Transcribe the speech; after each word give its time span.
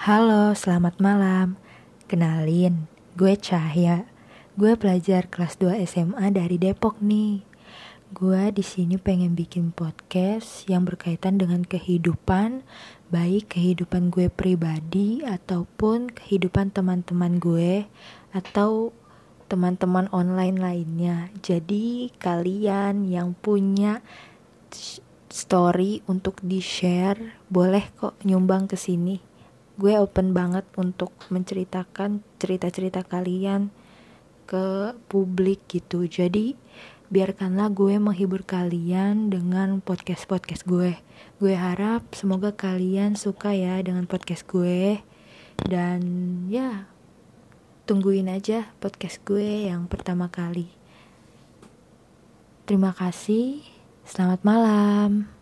Halo, 0.00 0.56
selamat 0.56 0.96
malam. 0.96 1.60
Kenalin, 2.08 2.88
gue 3.20 3.36
Cahya. 3.36 4.08
Gue 4.56 4.72
pelajar 4.72 5.28
kelas 5.28 5.60
2 5.60 5.76
SMA 5.84 6.32
dari 6.32 6.56
Depok 6.56 7.04
nih. 7.04 7.44
Gue 8.08 8.48
di 8.48 8.64
sini 8.64 8.96
pengen 8.96 9.36
bikin 9.36 9.76
podcast 9.76 10.64
yang 10.72 10.88
berkaitan 10.88 11.36
dengan 11.36 11.68
kehidupan, 11.68 12.64
baik 13.12 13.52
kehidupan 13.52 14.08
gue 14.08 14.32
pribadi 14.32 15.20
ataupun 15.20 16.08
kehidupan 16.16 16.72
teman-teman 16.72 17.36
gue 17.36 17.84
atau 18.32 18.96
teman-teman 19.52 20.08
online 20.16 20.56
lainnya. 20.56 21.28
Jadi 21.44 22.08
kalian 22.16 23.04
yang 23.04 23.36
punya 23.36 24.00
story 25.28 26.00
untuk 26.08 26.40
di-share, 26.40 27.36
boleh 27.52 27.84
kok 28.00 28.16
nyumbang 28.24 28.64
ke 28.64 28.80
sini 28.80 29.28
gue 29.80 29.96
open 29.96 30.36
banget 30.36 30.68
untuk 30.76 31.08
menceritakan 31.32 32.20
cerita-cerita 32.36 33.00
kalian 33.00 33.72
ke 34.44 34.92
publik 35.08 35.64
gitu. 35.72 36.04
Jadi 36.04 36.52
biarkanlah 37.08 37.72
gue 37.72 37.96
menghibur 37.96 38.44
kalian 38.44 39.32
dengan 39.32 39.80
podcast-podcast 39.80 40.68
gue. 40.68 41.00
Gue 41.40 41.54
harap 41.56 42.12
semoga 42.12 42.52
kalian 42.52 43.16
suka 43.16 43.56
ya 43.56 43.80
dengan 43.80 44.04
podcast 44.04 44.44
gue. 44.44 45.00
Dan 45.64 46.00
ya 46.52 46.84
tungguin 47.88 48.28
aja 48.28 48.68
podcast 48.84 49.24
gue 49.24 49.72
yang 49.72 49.88
pertama 49.88 50.28
kali. 50.28 50.68
Terima 52.68 52.92
kasih. 52.92 53.64
Selamat 54.04 54.44
malam 54.44 55.39